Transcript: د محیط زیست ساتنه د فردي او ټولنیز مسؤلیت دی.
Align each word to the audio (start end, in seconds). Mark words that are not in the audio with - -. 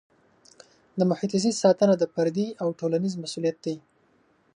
د 0.97 1.01
محیط 1.09 1.31
زیست 1.43 1.59
ساتنه 1.63 1.93
د 1.97 2.03
فردي 2.13 2.47
او 2.61 2.67
ټولنیز 2.79 3.13
مسؤلیت 3.23 3.57
دی. 3.65 3.75